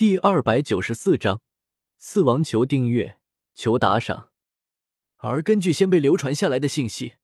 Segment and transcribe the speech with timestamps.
[0.00, 1.42] 第二百九十四章，
[1.98, 3.18] 四王求订阅，
[3.54, 4.30] 求打赏。
[5.16, 7.16] 而根据先辈流传下来的信息，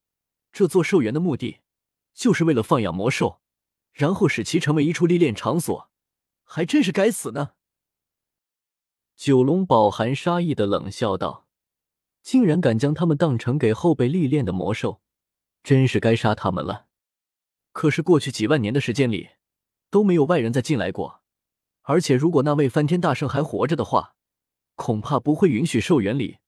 [0.52, 1.60] 这座兽园的目的
[2.12, 3.41] 就是为了放养魔兽，
[3.94, 5.91] 然后使其成为一处历练场所。
[6.44, 7.52] 还真是该死呢！
[9.16, 11.46] 九龙饱含杀意的冷笑道
[12.20, 15.00] ：“竟然敢将他们当成给后辈历练的魔兽，
[15.62, 16.88] 真是该杀他们了。
[17.72, 19.30] 可是过去几万年的时间里，
[19.88, 21.22] 都没有外人再进来过。”
[21.89, 24.16] 而且，如果那位翻天大圣还活着的话，
[24.75, 26.39] 恐怕不会允许兽园里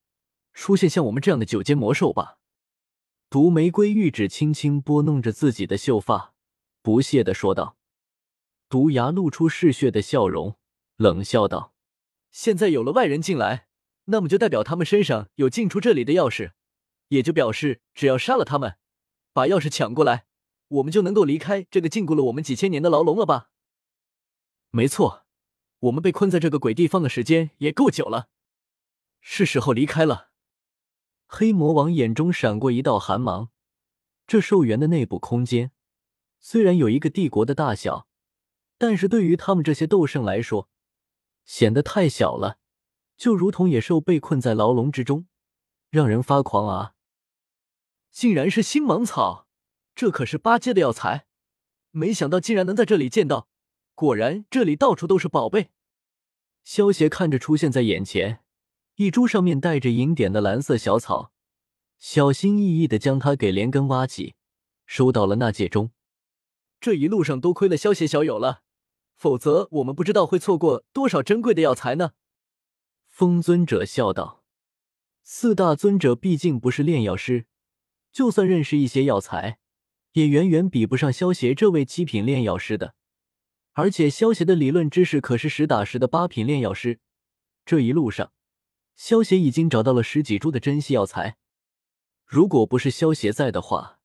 [0.53, 2.39] 出现像我们这样的九阶魔兽吧？
[3.31, 6.35] 毒玫瑰玉指轻轻拨弄着自己的秀发，
[6.83, 7.77] 不屑的说道。
[8.69, 10.57] 毒牙露出嗜血的笑容，
[10.97, 11.73] 冷笑道
[12.33, 13.69] ：“现在有了外人进来，
[14.07, 16.51] 那么就代表他们身上有进出这里的钥匙，
[17.09, 18.77] 也就表示只要杀了他们，
[19.33, 20.27] 把钥匙抢过来，
[20.67, 23.51] 我们就能够离开这个禁锢了我们几千年的牢笼了吧？”
[24.73, 25.27] 没错。
[25.81, 28.29] 我们被困在这个鬼地方的时间也够久了，
[29.21, 30.31] 是时候离开了。
[31.27, 33.51] 黑魔王眼中闪过一道寒芒。
[34.27, 35.73] 这兽园的内部空间
[36.39, 38.07] 虽然有一个帝国的大小，
[38.77, 40.69] 但是对于他们这些斗圣来说，
[41.45, 42.59] 显得太小了，
[43.17, 45.27] 就如同野兽被困在牢笼之中，
[45.89, 46.95] 让人发狂啊！
[48.11, 49.47] 竟然是星芒草，
[49.95, 51.27] 这可是八阶的药材，
[51.91, 53.49] 没想到竟然能在这里见到。
[53.99, 55.71] 果然，这里到处都是宝贝。
[56.63, 58.45] 萧协看着出现在眼前
[58.95, 61.33] 一株上面带着银点的蓝色小草，
[61.99, 64.37] 小心翼翼的将它给连根挖起，
[64.87, 65.91] 收到了纳戒中。
[66.81, 68.63] 这一路上多亏了萧协小友了，
[69.17, 72.13] 否则我们不知道会错过多少珍贵的药材呢。
[73.09, 74.45] 风尊者笑道
[75.25, 77.47] ：“四大尊者毕竟不是炼药师，
[78.13, 79.59] 就算认识一些药材，
[80.13, 82.95] 也远远比不上萧协这位七品炼药师的。”
[83.79, 86.99] 而且萧协的理论知识可是实打实的八品炼药师，
[87.65, 88.33] 这一路上，
[88.97, 91.37] 萧协已经找到了十几株的珍稀药材。
[92.27, 94.01] 如果不是萧协在的话，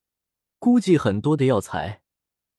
[0.60, 2.04] 估计很多的药材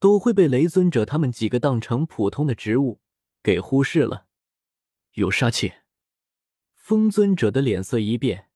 [0.00, 3.00] 都会被雷尊者他们几个当成普通的植物
[3.44, 4.26] 给忽视了。
[5.12, 5.72] 有杀气，
[6.74, 8.48] 风尊者的脸色一变，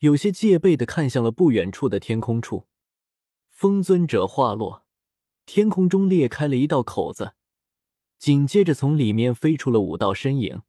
[0.00, 2.66] 有些戒备的看向了不远处的天空处。
[3.48, 4.84] 风尊者话落，
[5.46, 7.32] 天空中裂开了一道口子。
[8.24, 10.62] 紧接着，从里面飞出了五道身影。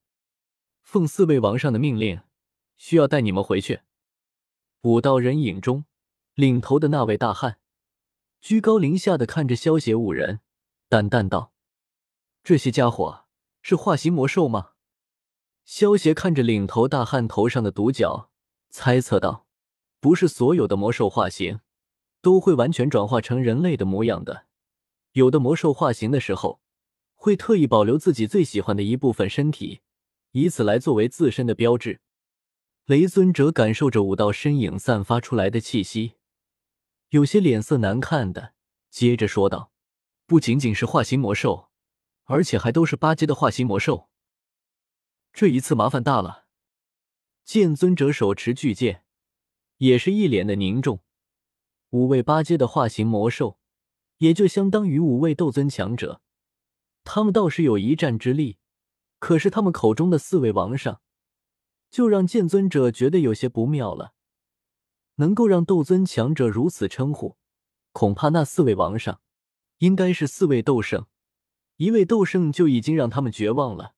[0.81, 2.19] 奉四位王上的命令，
[2.75, 3.79] 需要带你们回去。
[4.81, 5.85] 五道人影中，
[6.33, 7.59] 领头的那位大汉
[8.41, 10.41] 居高临下的看着萧邪五人，
[10.89, 11.53] 淡淡道
[12.43, 13.23] ：“这些家伙
[13.61, 14.72] 是化形魔兽吗？”
[15.63, 18.29] 萧邪看着领头大汉头上的独角，
[18.69, 19.47] 猜测道
[20.01, 21.61] ：“不是所有的魔兽化形
[22.19, 24.47] 都会完全转化成人类的模样的，
[25.13, 26.59] 有的魔兽化形的时候。”
[27.25, 29.81] 会特意保留自己最喜欢的一部分身体，
[30.34, 32.00] 以此来作为自身的标志。
[32.86, 36.18] 雷尊者感受着五道身影散发出来的气息，
[37.09, 38.53] 有些脸色难看的，
[38.91, 39.72] 接着说道
[40.28, 41.72] ：“不仅仅是化形魔兽，
[42.25, 44.08] 而且还都是八阶的化形魔兽。
[45.34, 46.46] 这一次麻烦大了。”
[47.44, 49.03] 剑尊者手持巨剑，
[49.78, 51.02] 也是一脸的凝重。
[51.90, 53.58] 五位八阶的化形魔兽，
[54.18, 56.22] 也就相当于五位斗尊强者。
[57.05, 58.57] 他们倒是有一战之力，
[59.19, 61.01] 可是他们口中的四位王上，
[61.89, 64.13] 就让剑尊者觉得有些不妙了。
[65.16, 67.38] 能够让斗尊强者如此称呼，
[67.93, 69.21] 恐怕那四位王上
[69.77, 71.05] 应该是四位斗圣，
[71.77, 73.93] 一位斗圣就已经让他们绝望了，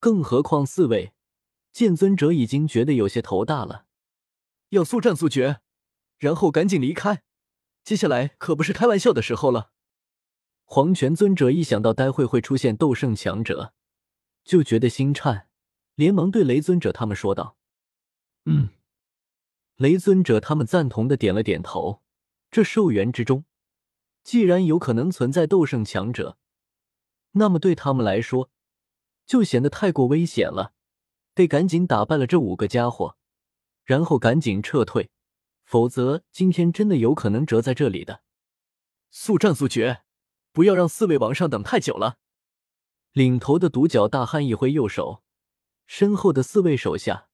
[0.00, 1.12] 更何况四位？
[1.70, 3.86] 剑尊者已经觉得有些头大了。
[4.70, 5.60] 要速战速决，
[6.18, 7.22] 然后赶紧离开，
[7.84, 9.70] 接下来可不是开玩笑的时候了。
[10.74, 13.74] 黄泉尊者一想到待会会出现斗圣强者，
[14.42, 15.46] 就觉得心颤，
[15.96, 17.58] 连忙对雷尊者他们说道
[18.48, 18.70] ：“嗯。”
[19.76, 22.00] 雷尊者他们赞同的点了点头。
[22.50, 23.44] 这寿元之中，
[24.24, 26.38] 既然有可能存在斗圣强者，
[27.32, 28.48] 那么对他们来说，
[29.26, 30.72] 就显得太过危险了，
[31.34, 33.18] 得赶紧打败了这五个家伙，
[33.84, 35.10] 然后赶紧撤退，
[35.66, 38.22] 否则今天真的有可能折在这里的。
[39.10, 40.04] 速战速决。
[40.52, 42.18] 不要让四位王上等太久了。
[43.12, 45.22] 领头的独角大汉一挥右手，
[45.86, 47.28] 身后的四位手下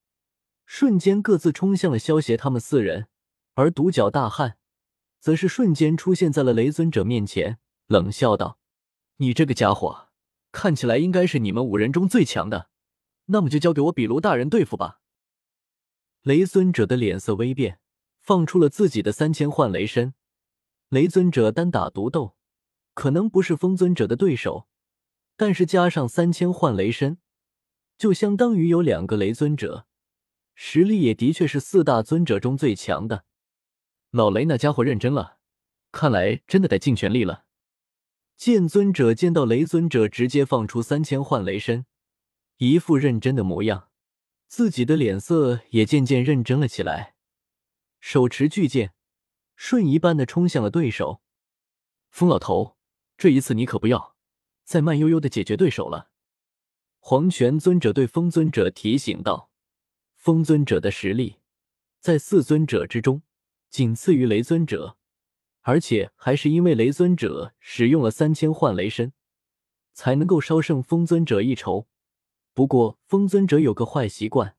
[0.64, 3.08] 瞬间各自冲向了萧协他们四人，
[3.54, 4.58] 而独角大汉
[5.20, 8.58] 则是瞬间出现在了雷尊者面前，冷笑道
[9.18, 10.08] ：“你这个家伙
[10.52, 12.70] 看起来应该是你们五人中最强的，
[13.26, 15.00] 那么就交给我比卢大人对付吧。”
[16.22, 17.80] 雷尊者的脸色微变，
[18.20, 20.14] 放出了自己的三千幻雷身。
[20.88, 22.37] 雷尊者单打独斗。
[22.98, 24.66] 可能不是风尊者的对手，
[25.36, 27.18] 但是加上三千幻雷身，
[27.96, 29.86] 就相当于有两个雷尊者，
[30.56, 33.24] 实力也的确是四大尊者中最强的。
[34.10, 35.38] 老雷那家伙认真了，
[35.92, 37.44] 看来真的得尽全力了。
[38.36, 41.86] 剑尊者见到雷尊者直接放出三千幻雷身，
[42.56, 43.90] 一副认真的模样，
[44.48, 47.14] 自己的脸色也渐渐认真了起来，
[48.00, 48.92] 手持巨剑，
[49.54, 51.22] 瞬移般的冲向了对手。
[52.10, 52.77] 风老头，
[53.18, 54.16] 这一次你可不要
[54.64, 56.10] 再慢悠悠的解决对手了。
[57.00, 59.50] 黄泉尊者对风尊者提醒道
[60.14, 61.40] ：“风尊者的实力
[62.00, 63.22] 在四尊者之中，
[63.68, 64.96] 仅次于雷尊者。”
[65.62, 69.12] 而且还是因为雷尊者使用了三千幻雷身，
[69.92, 71.88] 才能够稍胜风尊者一筹。
[72.54, 74.56] 不过风尊者有个坏习惯，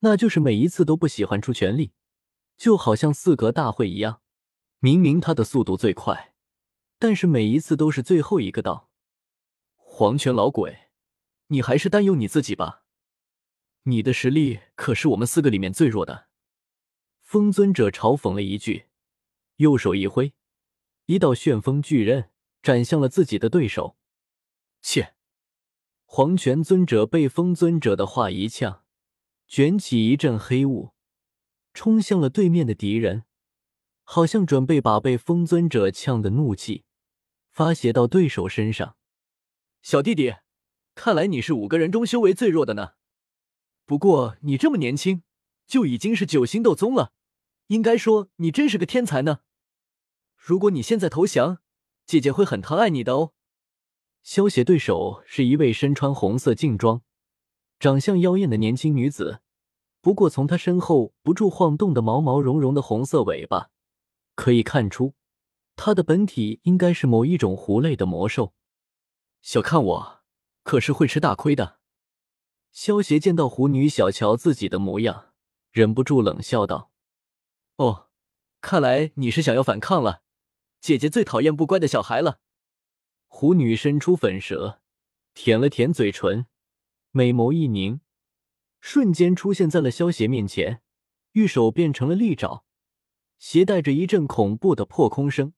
[0.00, 1.92] 那就是每一次都不喜欢出全力，
[2.58, 4.20] 就好像四格大会一样，
[4.80, 6.33] 明明他的速度最快，
[7.04, 8.88] 但是每一次都是最后一个到。
[9.74, 10.88] 黄泉老鬼，
[11.48, 12.84] 你还是担忧你自己吧，
[13.82, 16.28] 你的实力可是我们四个里面最弱的。
[17.20, 18.86] 风尊者嘲讽了一句。
[19.56, 20.32] 右手一挥，
[21.04, 22.30] 一道旋风巨刃
[22.62, 23.98] 斩向了自己的对手。
[24.80, 25.14] 切！
[26.06, 28.82] 黄泉尊者被风尊者的话一呛，
[29.46, 30.94] 卷起一阵黑雾，
[31.74, 33.24] 冲向了对面的敌人，
[34.04, 36.86] 好像准备把被风尊者呛的怒气
[37.54, 38.96] 发泄到对手身上。
[39.80, 40.34] 小弟弟，
[40.96, 42.94] 看来你是五个人中修为最弱的呢。
[43.86, 45.22] 不过你这么年轻，
[45.64, 47.12] 就已经是九星斗宗了。
[47.68, 49.38] 应该说你真是个天才呢。
[50.36, 51.58] 如果你现在投降，
[52.04, 53.32] 姐姐会很疼爱你的哦。
[54.24, 57.02] 萧协对手是一位身穿红色劲装、
[57.78, 59.40] 长相妖艳的年轻女子，
[60.00, 63.70] 不过从她身后不住晃动的毛毛茸茸的红色尾巴，
[64.34, 65.14] 可以看出
[65.76, 68.54] 她的本体应该是某一种狐类的魔兽。
[69.42, 70.22] 小看我，
[70.62, 71.78] 可是会吃大亏的。
[72.72, 75.32] 萧协见到狐女小瞧自己的模样，
[75.70, 76.90] 忍不住冷笑道。
[77.76, 78.08] 哦，
[78.60, 80.22] 看来你是想要反抗了。
[80.80, 82.40] 姐姐最讨厌不乖的小孩了。
[83.26, 84.80] 狐女伸出粉舌，
[85.34, 86.46] 舔了舔嘴唇，
[87.10, 88.00] 美眸一凝，
[88.80, 90.82] 瞬间出现在了萧邪面前，
[91.32, 92.64] 玉手变成了利爪，
[93.38, 95.52] 携带着一阵恐怖的破空声，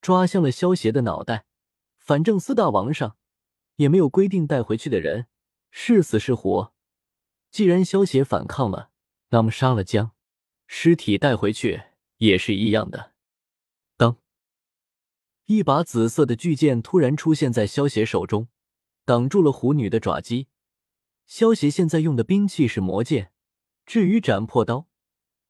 [0.00, 1.46] 抓向了萧邪的脑袋。
[1.98, 3.16] 反正四大王上
[3.76, 5.26] 也没有规定带回去的人
[5.70, 6.72] 是死是活。
[7.50, 8.90] 既然萧邪反抗了，
[9.30, 10.12] 那么杀了将。
[10.66, 11.82] 尸体带回去
[12.18, 13.12] 也是一样的。
[13.96, 14.18] 当
[15.46, 18.48] 一把紫色的巨剑突然出现在萧邪手中，
[19.04, 20.46] 挡住了虎女的爪击。
[21.26, 23.32] 萧邪现在用的兵器是魔剑，
[23.84, 24.88] 至于斩破刀，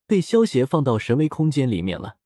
[0.06, 2.17] 被萧邪放到神威空间里面了。